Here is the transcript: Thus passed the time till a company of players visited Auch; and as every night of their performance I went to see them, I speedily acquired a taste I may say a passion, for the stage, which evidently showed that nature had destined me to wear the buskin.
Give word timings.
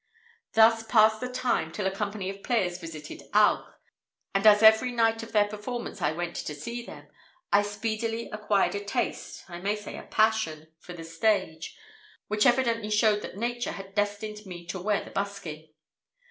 Thus 0.53 0.81
passed 0.81 1.19
the 1.19 1.31
time 1.31 1.71
till 1.71 1.85
a 1.85 1.91
company 1.91 2.27
of 2.31 2.41
players 2.41 2.79
visited 2.79 3.21
Auch; 3.35 3.67
and 4.33 4.47
as 4.47 4.63
every 4.63 4.91
night 4.91 5.21
of 5.21 5.31
their 5.31 5.47
performance 5.47 6.01
I 6.01 6.11
went 6.11 6.35
to 6.37 6.55
see 6.55 6.83
them, 6.83 7.07
I 7.53 7.61
speedily 7.61 8.27
acquired 8.31 8.73
a 8.73 8.83
taste 8.83 9.43
I 9.47 9.59
may 9.59 9.75
say 9.75 9.99
a 9.99 10.03
passion, 10.07 10.69
for 10.79 10.93
the 10.93 11.03
stage, 11.03 11.77
which 12.29 12.47
evidently 12.47 12.89
showed 12.89 13.21
that 13.21 13.37
nature 13.37 13.73
had 13.73 13.93
destined 13.93 14.43
me 14.47 14.65
to 14.69 14.79
wear 14.79 15.03
the 15.05 15.11
buskin. 15.11 15.69